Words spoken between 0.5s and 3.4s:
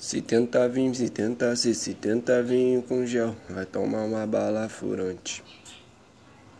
vir, se tenta se, se tenta vir com gel,